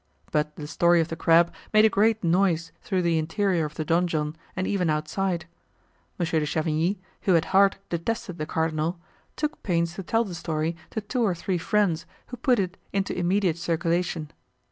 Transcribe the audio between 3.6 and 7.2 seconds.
of the donjon and even outside. Monsieur de Chavigny,